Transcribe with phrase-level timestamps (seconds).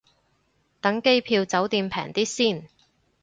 [0.81, 2.67] 等機票酒店平啲先